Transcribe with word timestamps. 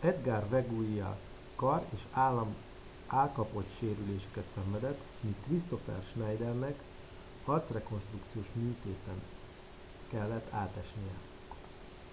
edgar 0.00 0.48
veguilla 0.50 1.18
kar 1.56 1.82
és 1.94 2.00
állkapocssérüléseket 3.06 4.44
szenvedett 4.54 5.00
míg 5.20 5.34
kristoffer 5.46 6.02
schneidernek 6.08 6.82
arcrekonstrukciós 7.44 8.46
műtéten 8.54 9.22
ellett 10.14 10.52
átesnie 10.52 11.16